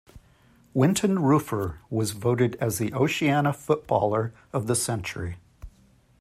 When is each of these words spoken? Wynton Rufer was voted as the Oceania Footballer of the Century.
Wynton 0.73 1.19
Rufer 1.19 1.77
was 1.91 2.09
voted 2.13 2.55
as 2.55 2.79
the 2.79 2.91
Oceania 2.91 3.53
Footballer 3.53 4.33
of 4.51 4.65
the 4.65 4.75
Century. 4.75 5.37